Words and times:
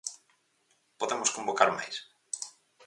¿Podemos 0.99 1.33
convocar 1.35 1.69
máis? 1.77 1.95